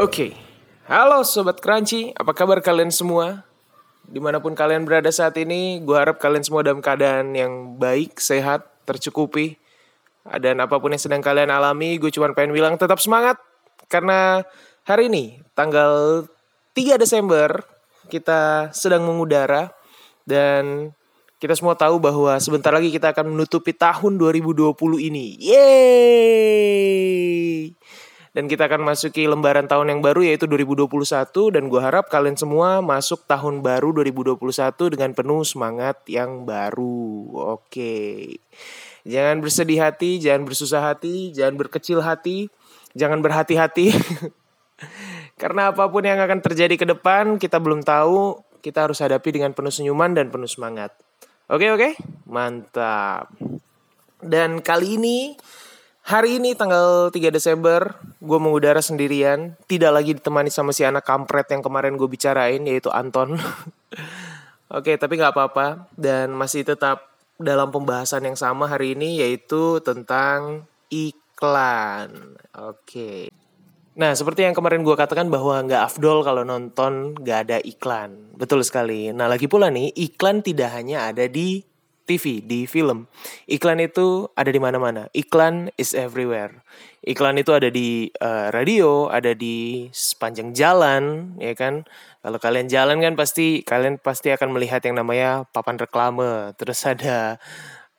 Oke, 0.00 0.32
halo 0.88 1.20
Sobat 1.28 1.60
Crunchy, 1.60 2.16
apa 2.16 2.32
kabar 2.32 2.64
kalian 2.64 2.88
semua? 2.88 3.44
Di 4.08 4.16
mana 4.16 4.40
pun 4.40 4.56
kalian 4.56 4.88
berada 4.88 5.12
saat 5.12 5.36
ini, 5.36 5.76
gue 5.84 5.92
harap 5.92 6.16
kalian 6.16 6.40
semua 6.40 6.64
dalam 6.64 6.80
keadaan 6.80 7.36
yang 7.36 7.76
baik, 7.76 8.16
sehat, 8.16 8.64
tercukupi. 8.88 9.60
Dan 10.40 10.64
apa 10.64 10.80
pun 10.80 10.96
yang 10.96 11.04
sedang 11.04 11.20
kalian 11.20 11.52
alami, 11.52 12.00
gue 12.00 12.08
cuma 12.08 12.32
pengen 12.32 12.56
bilang 12.56 12.80
tetap 12.80 12.96
semangat. 12.96 13.36
Karena 13.92 14.40
hari 14.88 15.12
ini, 15.12 15.44
tanggal 15.52 16.24
3 16.72 16.96
Desember, 16.96 17.60
kita 18.08 18.72
sedang 18.72 19.04
mengudara. 19.04 19.68
Dan 20.24 20.96
kita 21.36 21.52
semua 21.52 21.76
tahu 21.76 22.00
bahwa 22.00 22.40
sebentar 22.40 22.72
lagi 22.72 22.88
kita 22.88 23.12
akan 23.12 23.36
menutupi 23.36 23.76
tahun 23.76 24.16
2020 24.16 24.64
ini. 25.12 25.36
Yeay! 25.44 26.80
Dan 28.30 28.46
kita 28.46 28.70
akan 28.70 28.86
masuki 28.86 29.26
lembaran 29.26 29.66
tahun 29.66 29.90
yang 29.90 30.00
baru 30.06 30.22
yaitu 30.22 30.46
2021 30.46 30.86
dan 31.50 31.66
gue 31.66 31.80
harap 31.82 32.06
kalian 32.06 32.38
semua 32.38 32.78
masuk 32.78 33.26
tahun 33.26 33.58
baru 33.58 33.90
2021 33.90 34.38
dengan 34.94 35.10
penuh 35.10 35.42
semangat 35.42 35.98
yang 36.06 36.46
baru. 36.46 37.26
Oke. 37.58 38.38
Jangan 39.02 39.42
bersedih 39.42 39.82
hati, 39.82 40.22
jangan 40.22 40.46
bersusah 40.46 40.94
hati, 40.94 41.34
jangan 41.34 41.58
berkecil 41.58 41.98
hati, 42.06 42.46
jangan 42.94 43.18
berhati-hati. 43.18 43.90
Karena 45.40 45.74
apa 45.74 45.90
pun 45.90 46.06
yang 46.06 46.22
akan 46.22 46.38
terjadi 46.38 46.78
ke 46.78 46.86
depan 46.86 47.34
kita 47.34 47.58
belum 47.58 47.82
tahu, 47.82 48.38
kita 48.62 48.86
harus 48.86 49.02
hadapi 49.02 49.34
dengan 49.34 49.50
penuh 49.56 49.72
senyuman 49.72 50.14
dan 50.14 50.30
penuh 50.30 50.46
semangat. 50.46 50.94
Oke 51.50 51.66
oke, 51.72 51.98
mantap. 52.30 53.26
Dan 54.20 54.60
kali 54.60 55.00
ini 55.00 55.34
Hari 56.00 56.40
ini 56.40 56.56
tanggal 56.56 57.12
3 57.12 57.30
Desember, 57.30 57.94
gue 58.18 58.38
mengudara 58.40 58.80
sendirian, 58.80 59.54
tidak 59.68 59.92
lagi 59.94 60.16
ditemani 60.16 60.48
sama 60.48 60.72
si 60.72 60.82
anak 60.82 61.04
kampret 61.04 61.46
yang 61.52 61.60
kemarin 61.60 62.00
gue 62.00 62.08
bicarain, 62.08 62.62
yaitu 62.64 62.88
Anton. 62.88 63.36
Oke, 64.76 64.96
tapi 64.96 65.20
nggak 65.20 65.36
apa-apa, 65.36 65.90
dan 65.94 66.32
masih 66.32 66.64
tetap 66.64 67.10
dalam 67.36 67.68
pembahasan 67.68 68.26
yang 68.26 68.38
sama 68.38 68.66
hari 68.66 68.96
ini, 68.96 69.20
yaitu 69.20 69.78
tentang 69.84 70.64
iklan. 70.88 72.38
Oke. 72.58 73.30
Nah, 74.00 74.16
seperti 74.16 74.48
yang 74.48 74.56
kemarin 74.56 74.80
gue 74.80 74.96
katakan 74.96 75.28
bahwa 75.28 75.60
nggak 75.66 75.82
afdol 75.94 76.24
kalau 76.24 76.40
nonton 76.40 77.12
nggak 77.20 77.38
ada 77.44 77.58
iklan. 77.60 78.32
Betul 78.32 78.64
sekali. 78.64 79.12
Nah, 79.12 79.28
lagi 79.28 79.44
pula 79.44 79.68
nih, 79.68 79.92
iklan 79.92 80.40
tidak 80.40 80.72
hanya 80.72 81.10
ada 81.10 81.28
di 81.28 81.60
TV, 82.10 82.42
di 82.42 82.66
film. 82.66 83.06
Iklan 83.46 83.78
itu 83.78 84.26
ada 84.34 84.50
di 84.50 84.58
mana-mana. 84.58 85.06
Iklan 85.14 85.70
is 85.78 85.94
everywhere. 85.94 86.66
Iklan 87.06 87.38
itu 87.38 87.54
ada 87.54 87.70
di 87.70 88.10
uh, 88.18 88.50
radio, 88.50 89.06
ada 89.06 89.30
di 89.30 89.86
sepanjang 89.94 90.50
jalan, 90.50 91.38
ya 91.38 91.54
kan. 91.54 91.86
Kalau 92.18 92.42
kalian 92.42 92.66
jalan 92.66 92.98
kan 92.98 93.14
pasti 93.14 93.62
kalian 93.62 94.02
pasti 94.02 94.34
akan 94.34 94.50
melihat 94.50 94.82
yang 94.82 94.98
namanya 94.98 95.46
papan 95.54 95.78
reklame. 95.78 96.52
Terus 96.60 96.84
ada 96.84 97.40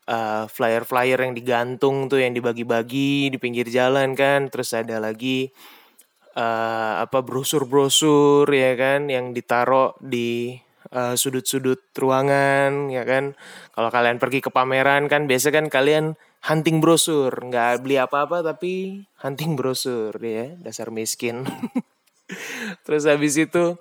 eh, 0.06 0.46
flyer-flyer 0.46 1.18
yang 1.18 1.34
digantung 1.34 2.06
tuh 2.06 2.22
yang 2.22 2.38
dibagi-bagi 2.38 3.34
di 3.34 3.38
pinggir 3.42 3.66
jalan 3.66 4.14
kan. 4.14 4.54
Terus 4.54 4.78
ada 4.78 5.02
lagi 5.02 5.50
uh, 6.36 6.94
apa 7.04 7.20
brosur-brosur 7.26 8.48
ya 8.48 8.78
kan 8.78 9.10
yang 9.10 9.34
ditaruh 9.36 9.98
di 10.00 10.56
uh, 10.92 11.16
sudut-sudut 11.16 11.82
ruangan 11.98 12.92
ya 12.92 13.04
kan? 13.08 13.34
Kalau 13.74 13.90
kalian 13.90 14.20
pergi 14.20 14.40
ke 14.44 14.54
pameran 14.54 15.08
kan 15.08 15.26
biasa 15.26 15.50
kan 15.50 15.68
kalian 15.72 16.16
hunting 16.46 16.80
brosur. 16.84 17.32
Nggak 17.32 17.82
beli 17.84 17.98
apa-apa 17.98 18.46
tapi 18.46 19.04
hunting 19.24 19.56
brosur 19.58 20.14
ya 20.22 20.54
dasar 20.62 20.94
miskin. 20.94 21.48
Terus 22.88 23.04
habis 23.08 23.36
itu 23.36 23.76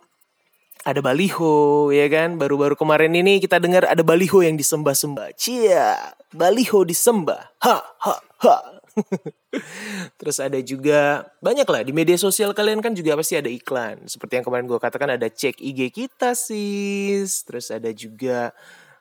ada 0.82 1.00
baliho 1.04 1.90
ya 1.92 2.08
kan? 2.08 2.40
Baru-baru 2.40 2.74
kemarin 2.74 3.12
ini 3.12 3.38
kita 3.38 3.60
dengar 3.60 3.84
ada 3.84 4.00
baliho 4.00 4.40
yang 4.40 4.56
disembah-sembah. 4.56 5.36
Cia 5.36 6.16
baliho 6.32 6.86
disembah. 6.86 7.52
Ha 7.60 7.76
ha 7.78 8.14
ha 8.46 8.79
Terus 10.20 10.36
ada 10.40 10.58
juga 10.60 11.30
banyak 11.40 11.66
lah 11.66 11.82
di 11.84 11.92
media 11.94 12.16
sosial 12.16 12.52
kalian 12.52 12.80
kan 12.84 12.92
juga 12.96 13.16
pasti 13.16 13.38
ada 13.38 13.50
iklan. 13.50 14.06
Seperti 14.06 14.40
yang 14.40 14.44
kemarin 14.46 14.66
gue 14.68 14.78
katakan 14.80 15.10
ada 15.16 15.28
cek 15.28 15.58
IG 15.60 15.80
kita 15.92 16.36
sis. 16.36 17.44
Terus 17.44 17.72
ada 17.72 17.90
juga 17.92 18.54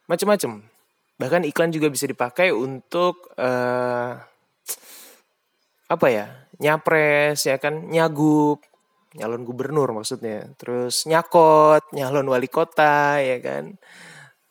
macam-macam. 0.10 0.64
Bahkan 1.20 1.42
iklan 1.52 1.72
juga 1.76 1.92
bisa 1.92 2.08
dipakai 2.08 2.56
untuk 2.56 3.32
uh, 3.36 4.16
apa 5.90 6.08
ya? 6.08 6.28
Nyapres 6.60 7.48
ya 7.48 7.56
kan, 7.56 7.88
nyagup, 7.88 8.64
nyalon 9.16 9.44
gubernur 9.48 9.92
maksudnya. 9.96 10.52
Terus 10.60 11.08
nyakot, 11.08 11.84
nyalon 11.96 12.28
wali 12.28 12.48
kota 12.52 13.20
ya 13.20 13.40
kan. 13.40 13.80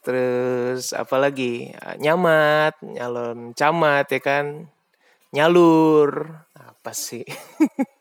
Terus 0.04 0.96
apalagi 0.96 1.76
nyamat, 2.00 2.80
nyalon 2.80 3.52
camat 3.52 4.08
ya 4.08 4.20
kan 4.24 4.72
nyalur. 5.32 6.44
Apa 6.56 6.92
sih? 6.92 7.24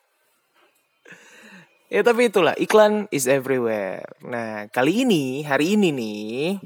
Ya 1.87 2.03
tapi 2.03 2.27
itulah 2.27 2.51
iklan 2.59 3.07
is 3.15 3.31
everywhere. 3.31 4.03
Nah 4.19 4.67
kali 4.75 5.07
ini 5.07 5.47
hari 5.47 5.79
ini 5.79 5.95
nih 5.95 6.59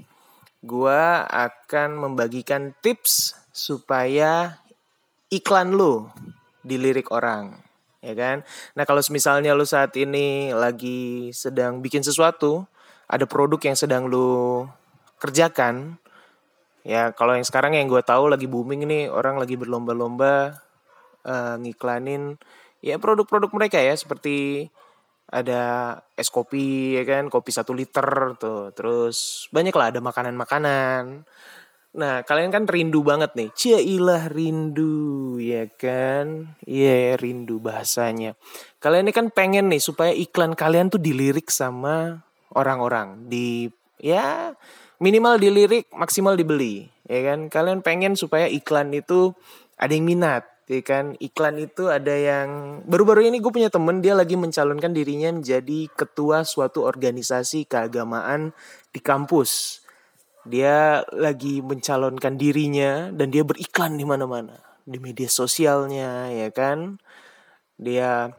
gue 0.66 1.04
akan 1.30 1.90
membagikan 1.94 2.74
tips 2.82 3.38
supaya 3.54 4.58
iklan 5.30 5.78
lo 5.78 6.10
dilirik 6.66 7.14
orang 7.14 7.54
ya 8.02 8.18
kan? 8.18 8.42
Nah 8.74 8.84
kalau 8.90 9.06
misalnya 9.14 9.54
lo 9.54 9.62
saat 9.62 9.94
ini 9.94 10.58
lagi 10.58 11.30
sedang 11.38 11.86
bikin 11.86 12.02
sesuatu 12.02 12.66
ada 13.06 13.30
produk 13.30 13.62
yang 13.62 13.78
sedang 13.78 14.10
lo 14.10 14.66
kerjakan 15.22 16.02
Ya 16.81 17.14
kalau 17.14 17.38
yang 17.38 17.46
sekarang 17.46 17.78
yang 17.78 17.86
gue 17.86 18.02
tahu 18.02 18.30
lagi 18.31 18.50
booming 18.50 18.90
nih 18.90 19.03
orang 19.09 19.38
lagi 19.38 19.53
berlomba-lomba 19.53 20.58
uh, 21.25 21.56
ngiklanin 21.62 22.42
ya 22.81 22.97
produk-produk 22.97 23.53
mereka 23.53 23.78
ya 23.78 23.94
seperti 23.94 24.66
ada 25.31 25.96
es 26.18 26.28
kopi 26.28 26.97
ya 27.00 27.03
kan 27.08 27.30
kopi 27.31 27.53
satu 27.53 27.72
liter 27.72 28.36
tuh. 28.42 28.74
Terus 28.74 29.47
banyak 29.53 29.74
lah 29.78 29.94
ada 29.94 30.02
makanan-makanan. 30.03 31.24
Nah 31.92 32.24
kalian 32.24 32.52
kan 32.52 32.64
rindu 32.68 33.06
banget 33.06 33.31
nih. 33.38 33.50
Ilah 33.80 34.28
rindu 34.28 35.38
ya 35.40 35.69
kan? 35.72 36.58
Iya 36.68 37.16
yeah, 37.16 37.19
rindu 37.22 37.62
bahasanya. 37.63 38.36
Kalian 38.81 39.08
ini 39.08 39.13
kan 39.16 39.30
pengen 39.31 39.72
nih 39.72 39.80
supaya 39.80 40.12
iklan 40.12 40.58
kalian 40.58 40.92
tuh 40.92 41.00
dilirik 41.00 41.48
sama 41.48 42.25
orang-orang 42.52 43.30
di 43.31 43.72
ya 44.02 44.52
minimal 45.01 45.41
dilirik 45.41 45.89
maksimal 45.89 46.38
dibeli 46.38 46.85
ya 47.09 47.34
kan? 47.34 47.50
Kalian 47.50 47.81
pengen 47.81 48.13
supaya 48.13 48.45
iklan 48.45 48.94
itu 48.94 49.34
ada 49.75 49.91
yang 49.91 50.06
minat 50.06 50.45
ya 50.69 50.79
kan? 50.85 51.17
Iklan 51.17 51.57
itu 51.57 51.89
ada 51.89 52.13
yang 52.13 52.79
baru-baru 52.85 53.28
ini 53.28 53.41
gue 53.41 53.50
punya 53.50 53.73
temen 53.73 54.00
dia 54.00 54.13
lagi 54.13 54.38
mencalonkan 54.38 54.94
dirinya 54.94 55.34
menjadi 55.34 55.89
ketua 55.97 56.45
suatu 56.45 56.85
organisasi 56.85 57.66
keagamaan 57.66 58.53
di 58.94 59.01
kampus. 59.01 59.81
Dia 60.45 61.06
lagi 61.13 61.62
mencalonkan 61.62 62.38
dirinya 62.38 63.09
dan 63.13 63.29
dia 63.33 63.41
beriklan 63.45 63.97
di 63.97 64.06
mana-mana 64.06 64.57
di 64.85 64.97
media 65.01 65.29
sosialnya 65.29 66.29
ya 66.29 66.50
kan? 66.54 67.01
Dia 67.81 68.30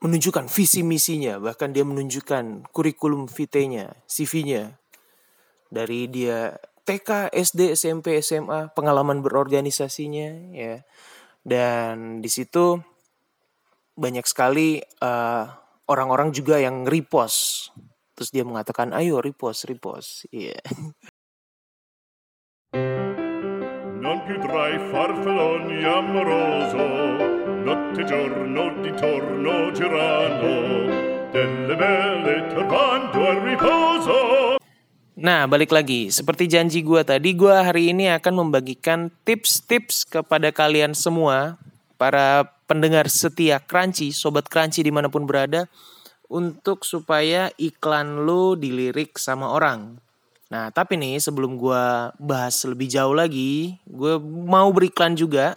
menunjukkan 0.00 0.48
visi 0.48 0.80
misinya 0.80 1.36
bahkan 1.36 1.76
dia 1.76 1.84
menunjukkan 1.84 2.72
kurikulum 2.72 3.28
vitae-nya 3.28 4.00
CV-nya 4.08 4.79
dari 5.70 6.10
dia 6.10 6.52
TK, 6.84 7.30
SD, 7.30 7.78
SMP, 7.78 8.18
SMA, 8.18 8.74
pengalaman 8.74 9.22
berorganisasinya 9.22 10.52
ya. 10.52 10.82
Dan 11.40 12.20
di 12.20 12.28
situ 12.28 12.76
banyak 13.96 14.26
sekali 14.26 14.82
eh, 14.82 15.44
orang-orang 15.86 16.34
juga 16.34 16.58
yang 16.60 16.84
repost. 16.84 17.70
Terus 18.18 18.30
dia 18.34 18.44
mengatakan, 18.44 18.92
"Ayo 18.92 19.24
repost, 19.24 19.64
repost." 19.64 20.28
Iya. 20.28 20.58
Yeah. 20.58 20.66
Non 24.00 24.22
più 24.24 24.38
tra 24.40 24.68
i 24.68 24.78
farfalloni 24.90 25.84
amoroso, 25.84 26.84
notte 27.64 28.04
giorno 28.04 28.80
di 28.80 28.92
torno 28.94 29.70
girano, 29.72 31.30
delle 31.30 31.76
belle 31.76 32.46
turbando 32.48 33.28
al 33.28 33.40
riposo. 33.40 34.59
Nah, 35.20 35.44
balik 35.44 35.68
lagi. 35.68 36.08
Seperti 36.08 36.48
janji 36.48 36.80
gue 36.80 37.04
tadi, 37.04 37.36
gue 37.36 37.52
hari 37.52 37.92
ini 37.92 38.08
akan 38.08 38.40
membagikan 38.40 39.12
tips-tips 39.28 40.08
kepada 40.08 40.48
kalian 40.48 40.96
semua, 40.96 41.60
para 42.00 42.48
pendengar 42.64 43.04
setia 43.12 43.60
Crunchy, 43.60 44.16
Sobat 44.16 44.48
Crunchy 44.48 44.80
di 44.80 44.88
mana 44.88 45.12
pun 45.12 45.28
berada, 45.28 45.68
untuk 46.32 46.88
supaya 46.88 47.52
iklan 47.60 48.24
lo 48.24 48.56
dilirik 48.56 49.20
sama 49.20 49.52
orang. 49.52 50.00
Nah, 50.48 50.72
tapi 50.72 50.96
nih 50.96 51.20
sebelum 51.20 51.60
gue 51.60 51.84
bahas 52.16 52.56
lebih 52.64 52.88
jauh 52.88 53.12
lagi, 53.12 53.76
gue 53.84 54.16
mau 54.24 54.72
beriklan 54.72 55.20
juga, 55.20 55.52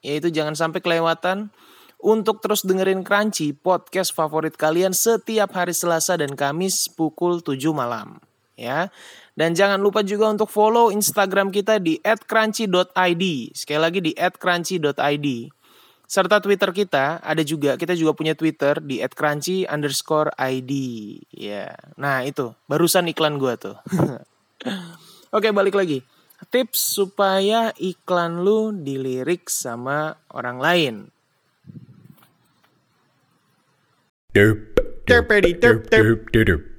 yaitu 0.00 0.32
jangan 0.32 0.56
sampai 0.56 0.80
kelewatan 0.80 1.52
untuk 2.00 2.40
terus 2.40 2.64
dengerin 2.64 3.04
Crunchy, 3.04 3.52
podcast 3.52 4.16
favorit 4.16 4.56
kalian 4.56 4.96
setiap 4.96 5.52
hari 5.52 5.76
Selasa 5.76 6.16
dan 6.16 6.32
Kamis 6.32 6.88
pukul 6.88 7.44
7 7.44 7.68
malam. 7.76 8.16
Ya. 8.54 8.90
Dan 9.34 9.58
jangan 9.58 9.82
lupa 9.82 10.06
juga 10.06 10.30
untuk 10.30 10.46
follow 10.46 10.94
Instagram 10.94 11.50
kita 11.50 11.82
di 11.82 11.98
@crunchy.id. 12.02 13.24
Sekali 13.54 13.80
lagi 13.80 13.98
di 14.00 14.12
@crunchy.id. 14.14 15.28
Serta 16.04 16.38
Twitter 16.38 16.70
kita 16.70 17.18
ada 17.18 17.42
juga, 17.42 17.74
kita 17.74 17.96
juga 17.96 18.14
punya 18.14 18.38
Twitter 18.38 18.78
di 18.78 19.02
@crunchy 19.02 19.66
underscore 19.66 20.30
id. 20.38 20.72
Ya, 21.34 21.74
nah 21.98 22.22
itu 22.22 22.54
barusan 22.70 23.10
iklan 23.10 23.40
gua 23.40 23.58
tuh. 23.58 23.74
Oke 25.36 25.50
balik 25.50 25.74
lagi. 25.74 26.06
Tips 26.52 27.00
supaya 27.00 27.72
iklan 27.80 28.44
lu 28.44 28.70
dilirik 28.70 29.48
sama 29.48 30.20
orang 30.30 30.58
lain. 30.60 30.94
derp 34.34 34.58
derp 35.06 35.30
derp 35.30 35.62
derp 35.62 35.80
derp 35.86 36.20
derp 36.34 36.46
derp 36.46 36.73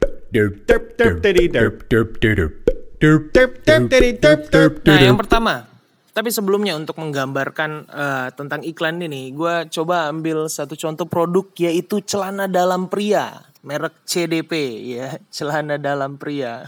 Nah, 4.91 4.99
yang 4.99 5.19
pertama, 5.19 5.67
tapi 6.15 6.31
sebelumnya 6.31 6.79
untuk 6.79 6.95
menggambarkan 6.99 7.71
eh, 7.91 8.27
tentang 8.35 8.63
iklan 8.63 9.03
ini, 9.03 9.35
gue 9.35 9.67
coba 9.67 10.11
ambil 10.11 10.47
satu 10.47 10.75
contoh 10.79 11.07
produk 11.07 11.47
yaitu 11.59 11.99
celana 12.03 12.47
dalam 12.47 12.87
pria, 12.87 13.47
merek 13.63 13.95
CDP 14.07 14.51
ya, 14.95 15.19
celana 15.35 15.75
dalam 15.75 16.15
pria. 16.15 16.67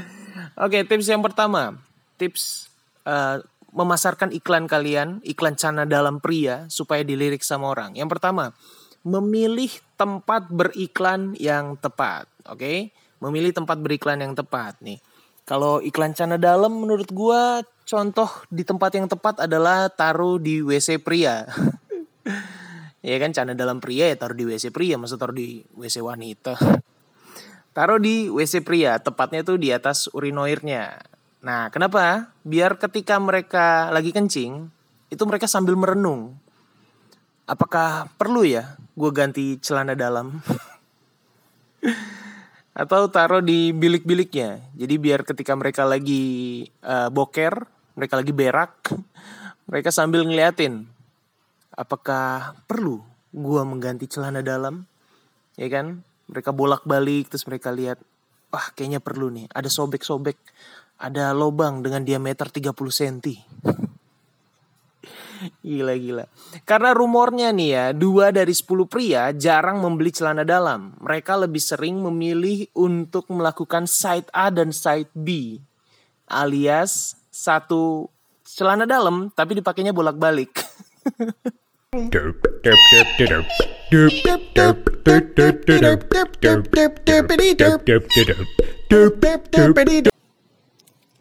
Oke, 0.64 0.86
tips 0.86 1.10
yang 1.10 1.22
pertama, 1.22 1.74
tips 2.18 2.70
eh, 3.06 3.42
memasarkan 3.74 4.30
iklan 4.30 4.70
kalian, 4.70 5.18
iklan 5.26 5.58
celana 5.58 5.82
dalam 5.82 6.22
pria 6.22 6.70
supaya 6.70 7.02
dilirik 7.02 7.42
sama 7.42 7.74
orang. 7.74 7.98
Yang 7.98 8.18
pertama, 8.18 8.54
memilih 9.02 9.74
tempat 9.98 10.48
beriklan 10.48 11.34
yang 11.36 11.76
tepat, 11.76 12.30
oke? 12.48 12.94
Memilih 13.22 13.54
tempat 13.54 13.78
beriklan 13.78 14.22
yang 14.22 14.32
tepat 14.32 14.78
nih. 14.80 14.98
Kalau 15.44 15.76
iklan 15.84 16.16
celana 16.16 16.40
dalam 16.40 16.72
menurut 16.72 17.12
gua 17.12 17.60
contoh 17.84 18.28
di 18.48 18.64
tempat 18.64 18.96
yang 18.96 19.06
tepat 19.12 19.44
adalah 19.44 19.92
taruh 19.92 20.40
di 20.40 20.64
WC 20.64 21.04
pria. 21.04 21.44
ya 23.04 23.16
kan 23.20 23.36
celana 23.36 23.52
dalam 23.52 23.76
pria 23.76 24.08
ya 24.08 24.16
taruh 24.16 24.32
di 24.32 24.48
WC 24.48 24.72
pria, 24.72 24.96
maksud 24.96 25.20
taruh 25.20 25.36
di 25.36 25.60
WC 25.76 26.00
wanita. 26.00 26.56
taruh 27.76 28.00
di 28.00 28.32
WC 28.32 28.64
pria, 28.64 28.96
tepatnya 28.96 29.44
tuh 29.44 29.60
di 29.60 29.68
atas 29.68 30.08
urinoirnya. 30.16 31.12
Nah, 31.44 31.68
kenapa? 31.68 32.32
Biar 32.40 32.80
ketika 32.80 33.20
mereka 33.20 33.92
lagi 33.92 34.16
kencing, 34.16 34.72
itu 35.12 35.22
mereka 35.28 35.44
sambil 35.44 35.76
merenung. 35.76 36.40
Apakah 37.44 38.08
perlu 38.16 38.48
ya 38.48 38.80
gue 38.96 39.10
ganti 39.12 39.60
celana 39.60 39.92
dalam? 39.92 40.40
atau 42.74 43.06
taruh 43.06 43.40
di 43.40 43.70
bilik-biliknya. 43.70 44.58
Jadi 44.74 44.94
biar 44.98 45.22
ketika 45.22 45.54
mereka 45.54 45.86
lagi 45.86 46.66
uh, 46.82 47.06
boker, 47.08 47.62
mereka 47.94 48.18
lagi 48.18 48.34
berak, 48.34 48.90
mereka 49.70 49.94
sambil 49.94 50.26
ngeliatin 50.26 50.90
apakah 51.74 52.58
perlu 52.66 52.98
gua 53.30 53.62
mengganti 53.62 54.10
celana 54.10 54.42
dalam? 54.42 54.86
Ya 55.54 55.70
kan? 55.70 56.02
Mereka 56.26 56.50
bolak-balik 56.50 57.30
terus 57.30 57.46
mereka 57.46 57.70
lihat, 57.70 58.02
wah 58.50 58.66
kayaknya 58.74 58.98
perlu 58.98 59.30
nih, 59.30 59.46
ada 59.54 59.70
sobek-sobek, 59.70 60.36
ada 60.98 61.30
lobang 61.30 61.78
dengan 61.78 62.02
diameter 62.02 62.50
30 62.50 62.74
cm. 62.74 63.18
Gila 65.64 65.96
gila. 65.96 66.24
Karena 66.68 66.92
rumornya 66.92 67.48
nih 67.48 67.68
ya, 67.72 67.86
dua 67.96 68.28
dari 68.28 68.52
10 68.52 68.84
pria 68.84 69.32
jarang 69.32 69.80
membeli 69.80 70.12
celana 70.12 70.44
dalam. 70.44 70.92
Mereka 71.00 71.40
lebih 71.40 71.64
sering 71.64 72.04
memilih 72.04 72.68
untuk 72.76 73.32
melakukan 73.32 73.88
side 73.88 74.28
A 74.36 74.52
dan 74.52 74.76
side 74.76 75.08
B. 75.16 75.56
Alias 76.28 77.16
satu 77.32 78.12
celana 78.44 78.84
dalam 78.84 79.32
tapi 79.32 79.56
dipakainya 79.56 79.96
bolak-balik. 79.96 80.52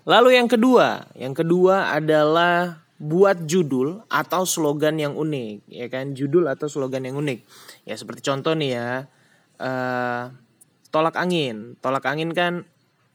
Lalu 0.03 0.29
yang 0.35 0.49
kedua, 0.51 1.07
yang 1.15 1.31
kedua 1.31 1.95
adalah 1.95 2.82
buat 3.03 3.43
judul 3.43 4.07
atau 4.07 4.47
slogan 4.47 4.95
yang 4.95 5.19
unik, 5.19 5.67
ya 5.67 5.91
kan? 5.91 6.15
Judul 6.15 6.47
atau 6.47 6.71
slogan 6.71 7.03
yang 7.03 7.19
unik. 7.19 7.43
Ya 7.83 7.99
seperti 7.99 8.23
contoh 8.23 8.55
nih 8.55 8.79
ya, 8.79 8.89
eh, 9.59 10.23
tolak 10.87 11.19
angin. 11.19 11.75
Tolak 11.83 12.07
angin 12.07 12.31
kan 12.31 12.63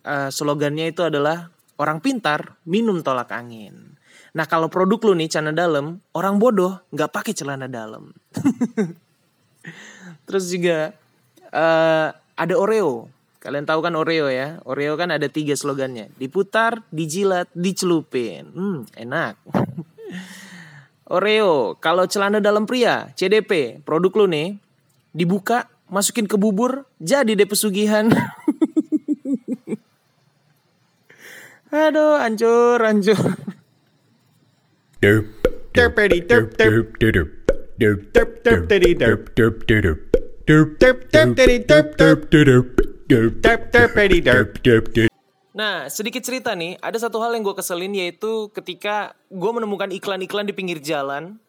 eh, 0.04 0.28
slogannya 0.28 0.92
itu 0.92 1.08
adalah 1.08 1.48
orang 1.80 2.04
pintar 2.04 2.60
minum 2.68 3.00
tolak 3.00 3.32
angin. 3.32 3.96
Nah 4.36 4.44
kalau 4.44 4.68
produk 4.68 5.00
lu 5.08 5.24
nih 5.24 5.32
celana 5.32 5.56
dalam, 5.56 6.04
orang 6.12 6.36
bodoh 6.36 6.84
nggak 6.92 7.08
pakai 7.08 7.32
celana 7.32 7.64
dalam. 7.64 8.12
Terus 10.28 10.52
juga 10.52 10.92
eh, 11.48 12.08
ada 12.12 12.54
Oreo. 12.60 13.08
Kalian 13.48 13.64
tahu 13.64 13.80
kan 13.80 13.96
Oreo 13.96 14.28
ya? 14.28 14.60
Oreo 14.68 15.00
kan 15.00 15.08
ada 15.08 15.24
tiga 15.32 15.56
slogannya. 15.56 16.12
Diputar, 16.20 16.84
dijilat, 16.92 17.48
dicelupin. 17.56 18.44
Hmm, 18.52 18.84
enak. 18.92 19.40
Oreo, 21.16 21.72
kalau 21.80 22.04
celana 22.04 22.44
dalam 22.44 22.68
pria, 22.68 23.08
CDP, 23.16 23.80
produk 23.88 24.12
lu 24.20 24.28
nih, 24.28 24.60
dibuka, 25.16 25.64
masukin 25.88 26.28
ke 26.28 26.36
bubur, 26.36 26.84
jadi 27.00 27.32
deh 27.32 27.48
pesugihan. 27.48 28.12
Aduh, 31.72 32.20
hancur, 32.20 32.84
hancur. 32.84 33.16
derp 35.00 35.24
derpity 35.72 36.20
derp 36.20 36.52
derp 36.60 36.92
derp 37.00 37.28
derp 37.80 37.98
derp 38.12 38.28
derpity 38.44 38.92
derp 38.92 39.32
derp 39.32 39.56
derp 39.64 39.88
derp 40.44 40.68
derp 40.76 40.76
derpity 40.76 41.56
derp 41.56 41.56
derp 41.56 41.56
derp 41.56 41.56
derp 41.56 41.56
derp 41.56 41.56
derpity 41.56 41.56
derp 41.64 41.88
derp 41.96 42.20
derp 42.28 42.97
Nah, 45.56 45.88
sedikit 45.88 46.20
cerita 46.20 46.52
nih, 46.52 46.76
ada 46.76 47.00
satu 47.00 47.16
hal 47.24 47.32
yang 47.32 47.40
gue 47.40 47.56
keselin 47.56 47.96
yaitu 47.96 48.52
ketika 48.52 49.16
gue 49.32 49.48
menemukan 49.48 49.88
iklan-iklan 49.88 50.44
di 50.44 50.52
pinggir 50.52 50.76
jalan, 50.84 51.40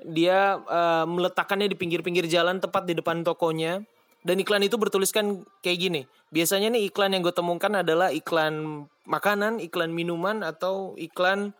dia 0.00 0.56
eh, 0.56 1.04
meletakkannya 1.04 1.68
di 1.68 1.76
pinggir-pinggir 1.76 2.24
jalan 2.32 2.64
tepat 2.64 2.88
di 2.88 2.96
depan 2.96 3.20
tokonya, 3.20 3.84
dan 4.24 4.40
iklan 4.40 4.64
itu 4.64 4.80
bertuliskan 4.80 5.44
kayak 5.60 5.78
gini. 5.84 6.00
Biasanya 6.32 6.72
nih 6.72 6.88
iklan 6.88 7.12
yang 7.12 7.20
gue 7.20 7.36
temukan 7.36 7.76
adalah 7.76 8.08
iklan 8.08 8.88
makanan, 9.04 9.60
iklan 9.60 9.92
minuman, 9.92 10.40
atau 10.40 10.96
iklan 10.96 11.52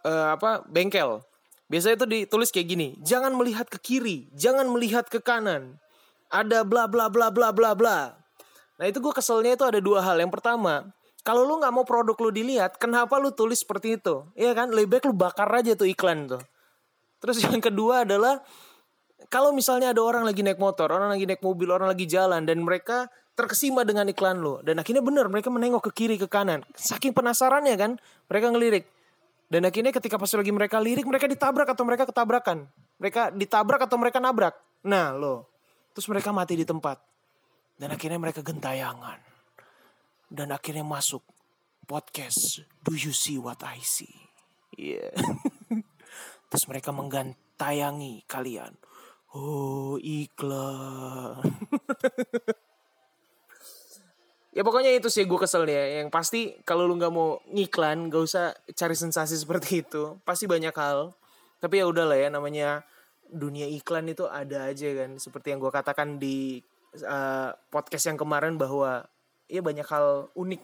eh, 0.00 0.28
apa 0.32 0.64
bengkel. 0.64 1.20
Biasanya 1.68 2.00
itu 2.00 2.06
ditulis 2.08 2.48
kayak 2.48 2.68
gini, 2.72 2.88
jangan 3.04 3.36
melihat 3.36 3.68
ke 3.68 3.76
kiri, 3.84 4.32
jangan 4.32 4.64
melihat 4.72 5.12
ke 5.12 5.20
kanan, 5.20 5.76
ada 6.30 6.62
bla 6.64 6.88
bla 6.88 7.08
bla 7.08 7.28
bla 7.28 7.48
bla 7.50 7.70
bla. 7.72 7.98
Nah 8.80 8.84
itu 8.90 8.98
gue 8.98 9.12
keselnya 9.14 9.54
itu 9.54 9.64
ada 9.64 9.78
dua 9.78 10.02
hal. 10.02 10.18
Yang 10.18 10.32
pertama, 10.40 10.90
kalau 11.24 11.46
lu 11.46 11.56
nggak 11.56 11.72
mau 11.72 11.86
produk 11.86 12.16
lu 12.18 12.30
dilihat, 12.34 12.76
kenapa 12.76 13.16
lu 13.16 13.32
tulis 13.32 13.62
seperti 13.62 13.96
itu? 13.96 14.28
Iya 14.36 14.52
kan, 14.52 14.68
lebih 14.68 14.98
baik 14.98 15.04
lu 15.08 15.14
bakar 15.16 15.48
aja 15.48 15.72
tuh 15.72 15.88
iklan 15.88 16.28
tuh. 16.28 16.42
Terus 17.24 17.40
yang 17.40 17.62
kedua 17.62 18.04
adalah 18.04 18.44
kalau 19.32 19.56
misalnya 19.56 19.96
ada 19.96 20.04
orang 20.04 20.28
lagi 20.28 20.44
naik 20.44 20.60
motor, 20.60 20.92
orang 20.92 21.08
lagi 21.08 21.24
naik 21.24 21.40
mobil, 21.40 21.72
orang 21.72 21.88
lagi 21.88 22.04
jalan 22.04 22.44
dan 22.44 22.60
mereka 22.60 23.08
terkesima 23.34 23.82
dengan 23.82 24.06
iklan 24.06 24.38
lu 24.38 24.62
dan 24.62 24.78
akhirnya 24.78 25.02
bener 25.02 25.26
mereka 25.26 25.50
menengok 25.50 25.90
ke 25.90 26.04
kiri 26.04 26.16
ke 26.20 26.28
kanan. 26.28 26.60
Saking 26.76 27.16
penasarannya 27.16 27.74
kan, 27.80 27.96
mereka 28.28 28.52
ngelirik. 28.52 28.84
Dan 29.48 29.64
akhirnya 29.64 29.94
ketika 29.94 30.20
pas 30.20 30.28
lagi 30.28 30.52
mereka 30.52 30.76
lirik, 30.82 31.06
mereka 31.08 31.24
ditabrak 31.24 31.68
atau 31.72 31.84
mereka 31.86 32.04
ketabrakan. 32.04 32.68
Mereka 33.00 33.32
ditabrak 33.32 33.80
atau 33.86 33.96
mereka 33.96 34.18
nabrak. 34.20 34.54
Nah 34.84 35.14
lo, 35.16 35.48
terus 35.94 36.10
mereka 36.10 36.34
mati 36.34 36.58
di 36.58 36.66
tempat. 36.66 36.98
Dan 37.74 37.90
akhirnya 37.90 38.18
mereka 38.18 38.42
gentayangan. 38.42 39.18
Dan 40.30 40.50
akhirnya 40.50 40.82
masuk 40.82 41.22
podcast 41.86 42.66
Do 42.82 42.94
You 42.94 43.14
See 43.14 43.38
What 43.38 43.62
I 43.62 43.82
See? 43.82 44.14
Iya. 44.74 45.14
Terus 46.50 46.64
mereka 46.70 46.94
menggentayangi 46.94 48.26
kalian. 48.26 48.74
Oh 49.34 49.98
iklan. 49.98 51.42
ya 54.56 54.62
pokoknya 54.62 54.94
itu 54.94 55.10
sih 55.10 55.26
gue 55.26 55.38
kesel 55.38 55.66
ya. 55.66 56.02
Yang 56.02 56.08
pasti 56.14 56.40
kalau 56.62 56.86
lu 56.86 56.94
nggak 56.94 57.14
mau 57.14 57.42
ngiklan, 57.50 58.06
gak 58.06 58.22
usah 58.22 58.54
cari 58.74 58.94
sensasi 58.94 59.34
seperti 59.34 59.82
itu. 59.82 60.18
Pasti 60.22 60.46
banyak 60.46 60.74
hal. 60.74 61.14
Tapi 61.58 61.82
ya 61.82 61.90
udahlah 61.90 62.18
ya 62.18 62.30
namanya 62.30 62.86
dunia 63.30 63.68
iklan 63.68 64.10
itu 64.10 64.28
ada 64.28 64.68
aja 64.70 64.88
kan. 64.94 65.16
Seperti 65.16 65.54
yang 65.54 65.60
gue 65.62 65.72
katakan 65.72 66.18
di 66.20 66.60
uh, 67.02 67.50
podcast 67.72 68.10
yang 68.10 68.18
kemarin 68.18 68.56
bahwa 68.60 69.04
ya 69.50 69.60
banyak 69.60 69.86
hal 69.86 70.30
unik, 70.34 70.62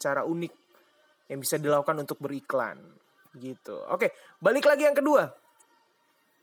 cara 0.00 0.22
unik 0.26 0.52
yang 1.26 1.38
bisa 1.42 1.58
dilakukan 1.58 2.02
untuk 2.02 2.18
beriklan 2.22 2.78
gitu. 3.36 3.84
Oke, 3.92 4.14
balik 4.40 4.64
lagi 4.64 4.88
yang 4.88 4.96
kedua. 4.96 5.28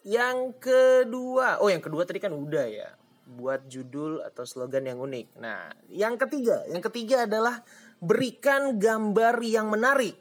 Yang 0.03 0.59
kedua, 0.59 1.63
oh 1.63 1.71
yang 1.71 1.79
kedua 1.79 2.03
tadi 2.03 2.19
kan 2.19 2.35
udah 2.35 2.67
ya. 2.67 2.89
Buat 3.23 3.71
judul 3.71 4.19
atau 4.19 4.43
slogan 4.43 4.83
yang 4.83 4.99
unik. 4.99 5.39
Nah, 5.39 5.71
yang 5.87 6.19
ketiga, 6.19 6.67
yang 6.67 6.83
ketiga 6.83 7.23
adalah 7.23 7.63
berikan 8.03 8.75
gambar 8.75 9.39
yang 9.39 9.71
menarik. 9.71 10.19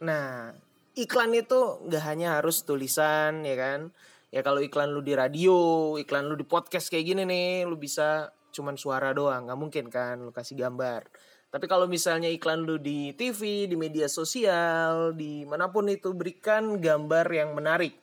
Nah, 0.00 0.56
iklan 0.96 1.36
itu 1.36 1.84
nggak 1.84 2.04
hanya 2.08 2.40
harus 2.40 2.64
tulisan 2.64 3.44
ya 3.44 3.54
kan. 3.54 3.80
Ya 4.28 4.44
kalau 4.44 4.60
iklan 4.60 4.92
lu 4.92 5.00
di 5.00 5.16
radio, 5.16 5.96
iklan 5.96 6.28
lu 6.28 6.36
di 6.36 6.44
podcast 6.44 6.92
kayak 6.92 7.04
gini 7.04 7.22
nih, 7.24 7.64
lu 7.64 7.80
bisa 7.80 8.28
cuman 8.52 8.76
suara 8.76 9.16
doang, 9.16 9.48
nggak 9.48 9.58
mungkin 9.58 9.84
kan 9.88 10.20
lu 10.20 10.32
kasih 10.32 10.56
gambar. 10.56 11.08
Tapi 11.48 11.64
kalau 11.64 11.88
misalnya 11.88 12.28
iklan 12.28 12.68
lu 12.68 12.76
di 12.76 13.16
TV, 13.16 13.64
di 13.64 13.76
media 13.76 14.04
sosial, 14.04 15.16
di 15.16 15.48
mana 15.48 15.72
pun 15.72 15.88
itu 15.88 16.12
berikan 16.12 16.76
gambar 16.76 17.24
yang 17.32 17.56
menarik 17.56 17.96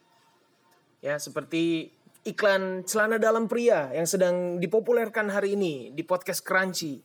Ya, 1.06 1.22
seperti 1.22 1.94
iklan 2.26 2.82
celana 2.82 3.22
dalam 3.22 3.46
pria 3.46 3.94
yang 3.94 4.10
sedang 4.10 4.58
dipopulerkan 4.58 5.30
hari 5.30 5.54
ini 5.54 5.94
di 5.94 6.02
podcast 6.02 6.42
Crunchy. 6.42 6.98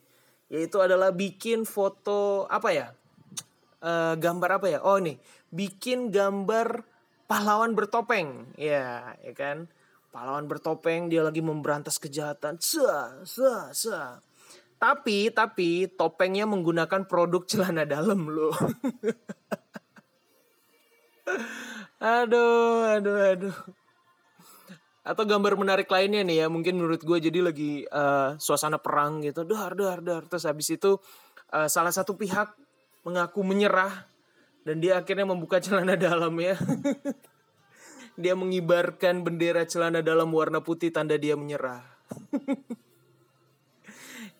Yaitu 0.49 0.81
adalah 0.81 1.13
bikin 1.13 1.69
foto 1.69 2.49
apa 2.49 2.73
ya? 2.73 2.87
Uh, 3.77 4.17
gambar 4.17 4.57
apa 4.57 4.67
ya? 4.73 4.81
Oh 4.81 4.97
nih, 4.97 5.21
bikin 5.53 6.09
gambar 6.09 6.81
pahlawan 7.31 7.71
bertopeng. 7.71 8.51
Ya, 8.59 9.15
ya 9.23 9.31
kan? 9.31 9.71
Pahlawan 10.11 10.51
bertopeng 10.51 11.07
dia 11.07 11.23
lagi 11.23 11.39
memberantas 11.39 11.95
kejahatan. 11.95 12.59
Sa, 12.59 13.23
sa, 13.23 13.71
sa. 13.71 14.19
Tapi, 14.75 15.31
tapi 15.31 15.87
topengnya 15.87 16.43
menggunakan 16.43 17.07
produk 17.07 17.47
celana 17.47 17.87
dalam 17.87 18.27
loh. 18.27 18.51
aduh, 22.03 22.99
aduh, 22.99 23.19
aduh 23.31 23.57
atau 25.01 25.25
gambar 25.25 25.57
menarik 25.57 25.89
lainnya 25.89 26.21
nih 26.21 26.45
ya 26.45 26.47
mungkin 26.47 26.77
menurut 26.77 27.01
gue 27.01 27.17
jadi 27.17 27.41
lagi 27.41 27.81
uh, 27.89 28.37
suasana 28.37 28.77
perang 28.77 29.25
gitu 29.25 29.41
dar 29.49 29.73
dar 29.73 29.97
dar 29.97 30.29
terus 30.29 30.45
habis 30.45 30.69
itu 30.69 30.93
uh, 31.49 31.65
salah 31.65 31.89
satu 31.89 32.13
pihak 32.13 32.53
mengaku 33.01 33.41
menyerah 33.41 34.05
dan 34.61 34.77
dia 34.77 35.01
akhirnya 35.01 35.25
membuka 35.25 35.57
celana 35.57 35.97
dalam 35.97 36.33
ya. 36.37 36.57
Dia 38.21 38.35
mengibarkan 38.35 39.23
bendera 39.23 39.63
celana 39.63 40.03
dalam 40.03 40.29
warna 40.35 40.59
putih 40.59 40.91
tanda 40.91 41.15
dia 41.15 41.39
menyerah. 41.39 41.81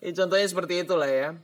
Ya, 0.02 0.10
contohnya 0.18 0.50
seperti 0.50 0.82
itulah 0.82 1.06
ya. 1.06 1.38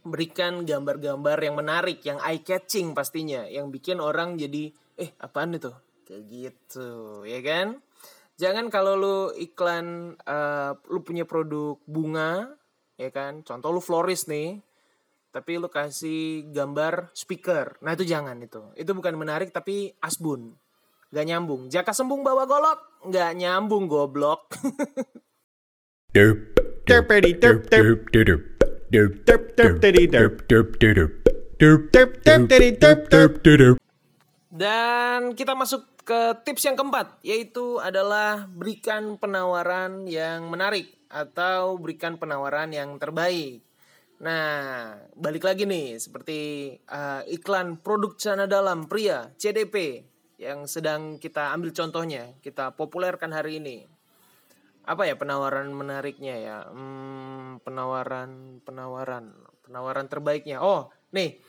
Berikan 0.00 0.64
gambar-gambar 0.64 1.36
yang 1.36 1.60
menarik 1.60 2.00
yang 2.08 2.16
eye 2.24 2.40
catching 2.40 2.96
pastinya 2.96 3.44
yang 3.44 3.68
bikin 3.68 4.00
orang 4.00 4.40
jadi 4.40 4.72
eh 4.96 5.12
apaan 5.20 5.60
itu? 5.60 5.68
Kayak 6.08 6.24
gitu 6.32 7.20
ya 7.28 7.44
kan? 7.44 7.84
Jangan 8.40 8.72
kalau 8.72 8.96
lu 8.96 9.18
iklan 9.36 10.16
uh, 10.24 10.72
lu 10.88 11.04
punya 11.04 11.28
produk 11.28 11.76
bunga 11.84 12.56
ya 12.96 13.12
kan? 13.12 13.44
Contoh 13.44 13.68
lu 13.68 13.84
florist 13.84 14.24
nih 14.24 14.56
tapi 15.32 15.56
lu 15.56 15.72
kasih 15.72 16.46
gambar 16.52 17.10
speaker 17.16 17.80
nah 17.80 17.96
itu 17.96 18.04
jangan 18.04 18.36
itu 18.38 18.60
itu 18.76 18.92
bukan 18.92 19.16
menarik 19.16 19.48
tapi 19.50 19.96
asbun 20.04 20.52
gak 21.08 21.24
nyambung 21.24 21.72
jaka 21.72 21.96
sembung 21.96 22.20
bawa 22.20 22.44
golok 22.44 23.08
gak 23.08 23.32
nyambung 23.40 23.88
goblok 23.88 24.52
derp 26.12 26.38
derp 26.84 27.08
derp 27.08 27.60
derp 27.72 28.00
derp 28.12 28.42
derp 28.92 29.12
derp 29.24 29.44
derp 29.56 29.76
derp 29.80 30.36
derp 30.46 30.70
derp 30.76 31.12
derp 31.58 31.80
derp 31.88 32.76
derp 32.76 33.00
derp 33.08 33.32
derp 33.40 33.76
dan 34.52 35.32
kita 35.32 35.56
masuk 35.56 35.88
ke 36.04 36.20
tips 36.44 36.68
yang 36.68 36.76
keempat 36.76 37.16
yaitu 37.24 37.80
adalah 37.80 38.44
berikan 38.52 39.16
penawaran 39.16 40.04
yang 40.04 40.50
menarik 40.52 40.92
atau 41.12 41.76
berikan 41.76 42.16
penawaran 42.16 42.72
yang 42.72 42.96
terbaik. 42.96 43.60
Nah, 44.22 44.94
balik 45.18 45.42
lagi 45.42 45.66
nih 45.66 45.98
seperti 45.98 46.70
uh, 46.86 47.26
iklan 47.26 47.82
produk 47.82 48.14
celana 48.14 48.46
dalam 48.46 48.86
pria 48.86 49.34
CDP 49.34 50.06
yang 50.38 50.70
sedang 50.70 51.18
kita 51.18 51.50
ambil 51.50 51.74
contohnya, 51.74 52.30
kita 52.38 52.70
populerkan 52.78 53.34
hari 53.34 53.58
ini. 53.58 53.82
Apa 54.86 55.10
ya 55.10 55.18
penawaran 55.18 55.74
menariknya 55.74 56.38
ya? 56.38 56.56
Hmm, 56.70 57.58
penawaran 57.66 58.62
penawaran 58.62 59.34
penawaran 59.66 60.06
terbaiknya. 60.06 60.62
Oh, 60.62 60.94
nih 61.10 61.42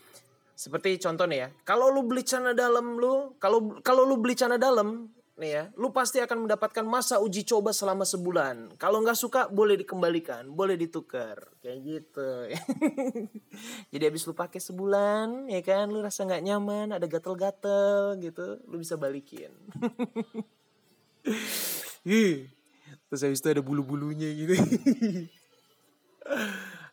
seperti 0.57 0.97
contoh 0.97 1.29
nih 1.29 1.45
ya, 1.45 1.47
kalau 1.61 1.93
lu 1.93 2.09
beli 2.09 2.25
celana 2.25 2.57
dalam 2.57 2.97
lu, 2.97 3.37
kalau 3.37 3.77
kalau 3.85 4.01
lu 4.01 4.17
beli 4.17 4.33
celana 4.33 4.57
dalam 4.57 5.13
nih 5.33 5.49
ya, 5.49 5.63
lu 5.73 5.89
pasti 5.89 6.21
akan 6.21 6.45
mendapatkan 6.45 6.85
masa 6.85 7.17
uji 7.17 7.41
coba 7.41 7.73
selama 7.73 8.05
sebulan. 8.05 8.77
Kalau 8.77 9.01
nggak 9.01 9.17
suka 9.17 9.41
boleh 9.49 9.81
dikembalikan, 9.81 10.45
boleh 10.53 10.77
ditukar, 10.77 11.41
kayak 11.59 11.79
gitu. 11.81 12.29
Jadi 13.91 14.03
habis 14.05 14.29
lu 14.29 14.37
pakai 14.37 14.61
sebulan, 14.61 15.49
ya 15.49 15.61
kan, 15.65 15.89
lu 15.89 16.05
rasa 16.05 16.29
nggak 16.29 16.43
nyaman, 16.45 16.93
ada 16.93 17.09
gatel-gatel 17.09 18.21
gitu, 18.21 18.61
lu 18.69 18.77
bisa 18.77 18.93
balikin. 18.93 19.49
Terus 23.09 23.21
habis 23.25 23.41
itu 23.41 23.49
ada 23.49 23.65
bulu-bulunya 23.65 24.29
gitu. 24.37 24.53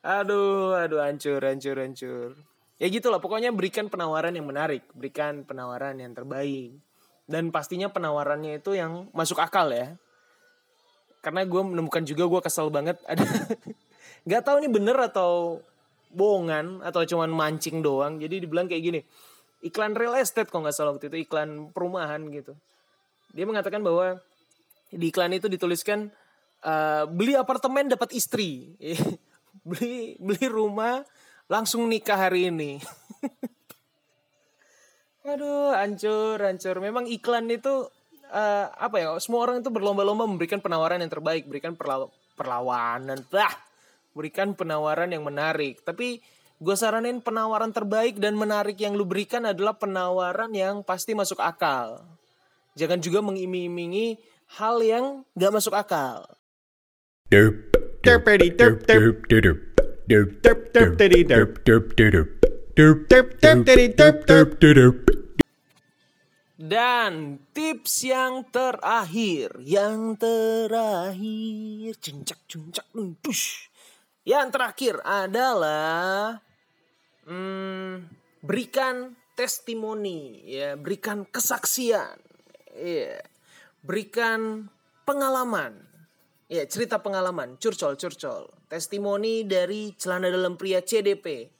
aduh, 0.00 0.80
aduh, 0.80 1.04
hancur, 1.04 1.44
hancur, 1.44 1.76
hancur 1.76 2.32
ya 2.80 2.88
gitulah 2.88 3.20
pokoknya 3.20 3.52
berikan 3.52 3.92
penawaran 3.92 4.32
yang 4.32 4.48
menarik 4.48 4.88
berikan 4.96 5.44
penawaran 5.44 6.00
yang 6.00 6.16
terbaik 6.16 6.80
dan 7.30 7.54
pastinya 7.54 7.86
penawarannya 7.86 8.58
itu 8.58 8.74
yang 8.74 9.06
masuk 9.14 9.38
akal 9.38 9.70
ya. 9.70 9.94
Karena 11.22 11.46
gue 11.46 11.62
menemukan 11.62 12.02
juga 12.02 12.26
gue 12.26 12.40
kesel 12.42 12.66
banget 12.74 12.98
ada 13.10 13.22
nggak 14.26 14.42
tahu 14.42 14.58
ini 14.60 14.68
bener 14.68 14.98
atau 14.98 15.62
bohongan 16.10 16.82
atau 16.82 17.06
cuman 17.06 17.30
mancing 17.30 17.78
doang. 17.78 18.18
Jadi 18.18 18.42
dibilang 18.42 18.66
kayak 18.66 18.82
gini 18.82 19.00
iklan 19.60 19.92
real 19.92 20.16
estate 20.16 20.48
kok 20.48 20.58
nggak 20.58 20.74
salah 20.74 20.96
waktu 20.96 21.12
itu 21.12 21.28
iklan 21.28 21.70
perumahan 21.70 22.20
gitu. 22.32 22.56
Dia 23.30 23.46
mengatakan 23.46 23.84
bahwa 23.84 24.18
di 24.90 25.06
iklan 25.12 25.36
itu 25.36 25.46
dituliskan 25.46 26.10
uh, 26.66 27.06
beli 27.06 27.38
apartemen 27.38 27.86
dapat 27.86 28.10
istri. 28.16 28.74
Beli 29.60 30.16
beli 30.16 30.46
rumah 30.48 31.04
langsung 31.44 31.84
nikah 31.84 32.16
hari 32.16 32.48
ini. 32.48 32.80
Aduh, 35.30 35.70
hancur, 35.70 36.42
hancur. 36.42 36.82
Memang 36.82 37.06
iklan 37.06 37.46
itu 37.46 37.86
uh, 38.34 38.66
apa 38.74 38.96
ya? 38.98 39.08
Semua 39.22 39.46
orang 39.46 39.62
itu 39.62 39.70
berlomba-lomba 39.70 40.26
memberikan 40.26 40.58
penawaran 40.58 40.98
yang 40.98 41.12
terbaik, 41.12 41.46
berikan 41.46 41.78
perla 41.78 42.10
perlawanan, 42.34 43.22
bah, 43.30 43.54
berikan 44.10 44.58
penawaran 44.58 45.14
yang 45.14 45.22
menarik. 45.22 45.78
Tapi 45.86 46.18
gue 46.58 46.76
saranin 46.76 47.22
penawaran 47.22 47.70
terbaik 47.70 48.18
dan 48.18 48.34
menarik 48.34 48.74
yang 48.82 48.98
lu 48.98 49.06
berikan 49.06 49.46
adalah 49.46 49.78
penawaran 49.78 50.50
yang 50.50 50.82
pasti 50.82 51.14
masuk 51.14 51.38
akal. 51.38 52.02
Jangan 52.74 52.98
juga 52.98 53.22
mengiming-imingi 53.22 54.18
hal 54.58 54.82
yang 54.82 55.22
gak 55.38 55.52
masuk 55.54 55.76
akal. 55.78 56.26
Derp, 57.30 57.70
derp, 58.02 58.26
derp, 58.26 58.78
derp, 58.82 59.18
derp, 64.74 65.19
dan 66.60 67.40
tips 67.56 68.04
yang 68.04 68.44
terakhir, 68.52 69.56
yang 69.64 70.12
terakhir, 70.20 71.96
cincak 71.96 72.44
cincak 72.44 72.84
push. 73.24 73.72
Yang 74.28 74.46
terakhir 74.52 74.94
adalah 75.00 76.36
hmm, 77.24 78.04
berikan 78.44 79.16
testimoni, 79.32 80.44
ya, 80.44 80.76
berikan 80.76 81.24
kesaksian, 81.24 82.20
ya, 82.76 83.16
berikan 83.80 84.68
pengalaman, 85.08 85.80
ya, 86.52 86.68
cerita 86.68 87.00
pengalaman, 87.00 87.56
curcol, 87.56 87.96
curcol 87.96 88.52
testimoni 88.70 89.42
dari 89.42 89.90
celana 89.98 90.30
dalam 90.30 90.54
pria 90.54 90.78
CDP. 90.78 91.50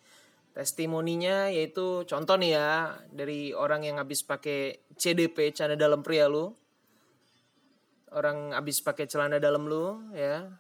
Testimoninya 0.60 1.48
yaitu 1.48 2.04
contoh 2.04 2.36
nih 2.36 2.52
ya 2.52 2.92
dari 3.08 3.56
orang 3.56 3.80
yang 3.80 3.96
habis 3.96 4.20
pakai 4.20 4.92
CDP 4.92 5.56
celana 5.56 5.72
dalam 5.72 6.04
pria 6.04 6.28
lu. 6.28 6.52
Orang 8.12 8.52
habis 8.52 8.84
pakai 8.84 9.08
celana 9.08 9.40
dalam 9.40 9.64
lu 9.64 10.12
ya. 10.12 10.52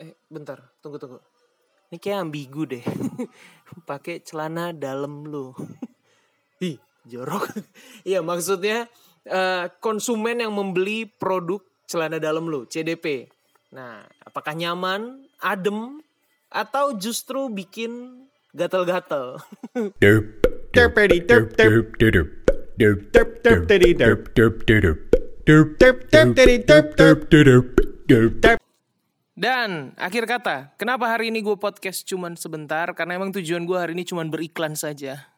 Eh 0.00 0.16
bentar, 0.32 0.72
tunggu 0.80 0.96
tunggu. 0.96 1.20
Ini 1.92 2.00
kayak 2.00 2.24
ambigu 2.24 2.72
deh. 2.72 2.80
pakai 3.90 4.24
celana 4.24 4.72
dalam 4.72 5.28
lu. 5.28 5.52
Ih, 6.64 6.80
jorok. 7.04 7.52
Iya, 8.08 8.24
maksudnya 8.24 8.88
uh, 9.28 9.68
konsumen 9.84 10.40
yang 10.40 10.56
membeli 10.56 11.04
produk 11.04 11.60
celana 11.84 12.16
dalam 12.16 12.48
lu, 12.48 12.64
CDP. 12.64 13.28
Nah, 13.76 14.08
apakah 14.24 14.56
nyaman 14.56 15.28
adem 15.44 16.00
atau 16.48 16.96
justru 16.96 17.52
bikin 17.52 18.24
gatel-gatel. 18.56 19.42
derp 20.00 20.26
derp 20.72 20.94
derp 20.96 21.48
derp 21.58 21.88
derp 21.96 22.28
derp 22.78 22.98
derp 23.44 23.58
derp 27.34 27.68
derp 28.08 28.58
Dan 29.38 29.94
akhir 29.94 30.26
kata, 30.26 30.74
kenapa 30.74 31.06
hari 31.06 31.30
ini 31.30 31.38
gue 31.46 31.54
podcast 31.54 32.02
cuman 32.02 32.34
sebentar? 32.34 32.90
Karena 32.90 33.22
emang 33.22 33.30
tujuan 33.30 33.62
gue 33.62 33.78
hari 33.78 33.94
ini 33.94 34.02
cuman 34.02 34.34
beriklan 34.34 34.74
saja. 34.74 35.30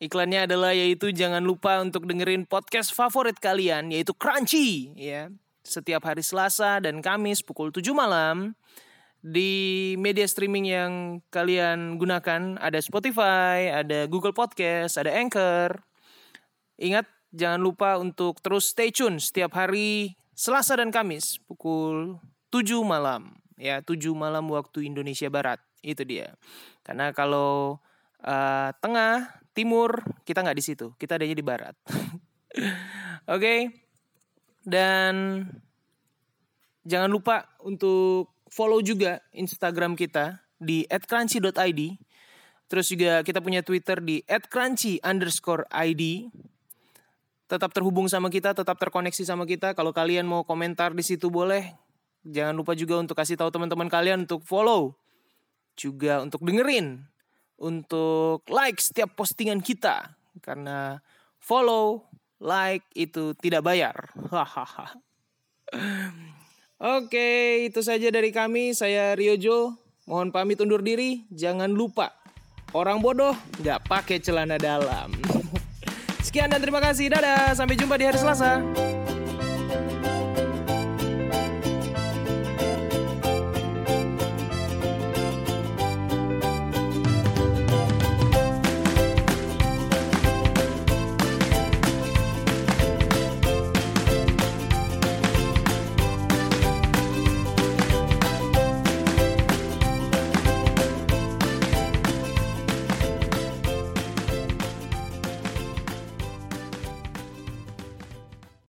Iklannya 0.00 0.48
adalah 0.48 0.72
yaitu 0.72 1.10
jangan 1.12 1.44
lupa 1.44 1.82
untuk 1.82 2.06
dengerin 2.06 2.46
podcast 2.48 2.94
favorit 2.94 3.36
kalian 3.36 3.92
yaitu 3.92 4.14
Crunchy 4.16 4.96
ya. 4.96 5.28
Setiap 5.60 6.06
hari 6.06 6.24
Selasa 6.24 6.80
dan 6.80 7.04
Kamis 7.04 7.44
pukul 7.44 7.68
7 7.68 7.90
malam 7.92 8.56
di 9.20 9.94
media 10.00 10.24
streaming 10.24 10.66
yang 10.68 10.92
kalian 11.28 12.00
gunakan 12.00 12.56
ada 12.56 12.80
Spotify, 12.80 13.68
ada 13.68 14.08
Google 14.08 14.32
Podcast, 14.32 14.96
ada 14.96 15.12
Anchor. 15.12 15.80
Ingat 16.80 17.04
jangan 17.32 17.60
lupa 17.60 18.00
untuk 18.00 18.40
terus 18.40 18.72
stay 18.72 18.88
tune 18.88 19.20
setiap 19.20 19.52
hari 19.56 20.16
Selasa 20.32 20.80
dan 20.80 20.88
Kamis 20.88 21.36
pukul 21.44 22.16
7 22.48 22.80
malam. 22.80 23.36
Ya 23.60 23.84
7 23.84 24.00
malam 24.16 24.48
waktu 24.48 24.88
Indonesia 24.88 25.28
Barat. 25.28 25.60
Itu 25.84 26.04
dia. 26.08 26.36
Karena 26.80 27.12
kalau 27.12 27.80
uh, 28.24 28.70
tengah 28.80 29.40
timur 29.52 30.00
kita 30.24 30.40
nggak 30.40 30.58
di 30.58 30.64
situ. 30.64 30.96
Kita 30.96 31.20
adanya 31.20 31.36
di 31.36 31.44
barat. 31.44 31.76
Oke? 33.28 33.36
Okay? 33.36 33.60
dan 34.64 35.44
jangan 36.84 37.10
lupa 37.10 37.48
untuk 37.64 38.32
follow 38.50 38.82
juga 38.82 39.22
Instagram 39.32 39.94
kita 39.94 40.42
di 40.58 40.84
@crunchy.id 40.90 41.80
terus 42.70 42.86
juga 42.86 43.22
kita 43.22 43.38
punya 43.40 43.64
Twitter 43.64 44.02
di 44.02 44.20
@crunchy 44.26 45.00
underscore 45.00 45.64
id 45.72 46.28
tetap 47.50 47.74
terhubung 47.74 48.06
sama 48.06 48.30
kita, 48.30 48.54
tetap 48.54 48.78
terkoneksi 48.78 49.26
sama 49.26 49.42
kita. 49.42 49.74
Kalau 49.74 49.90
kalian 49.90 50.22
mau 50.22 50.46
komentar 50.46 50.94
di 50.94 51.02
situ 51.02 51.34
boleh. 51.34 51.74
Jangan 52.22 52.54
lupa 52.54 52.78
juga 52.78 53.02
untuk 53.02 53.18
kasih 53.18 53.34
tahu 53.34 53.50
teman-teman 53.50 53.90
kalian 53.90 54.22
untuk 54.22 54.46
follow. 54.46 54.94
Juga 55.74 56.22
untuk 56.22 56.46
dengerin. 56.46 57.02
Untuk 57.58 58.46
like 58.46 58.78
setiap 58.78 59.18
postingan 59.18 59.66
kita. 59.66 60.14
Karena 60.38 61.02
follow, 61.42 62.06
like 62.38 62.86
itu 62.94 63.34
tidak 63.42 63.66
bayar. 63.66 64.14
Hahaha. 64.30 64.94
Oke, 66.80 67.68
itu 67.68 67.84
saja 67.84 68.08
dari 68.08 68.32
kami. 68.32 68.72
Saya 68.72 69.12
Riojo. 69.12 69.76
Mohon 70.08 70.32
pamit 70.32 70.64
undur 70.64 70.80
diri. 70.80 71.28
Jangan 71.28 71.68
lupa, 71.68 72.16
orang 72.72 73.04
bodoh 73.04 73.36
nggak 73.60 73.84
pakai 73.84 74.16
celana 74.16 74.56
dalam. 74.56 75.12
Sekian 76.24 76.48
dan 76.48 76.64
terima 76.64 76.80
kasih. 76.80 77.12
Dadah. 77.12 77.52
Sampai 77.52 77.76
jumpa 77.76 78.00
di 78.00 78.08
hari 78.08 78.16
Selasa. 78.16 78.64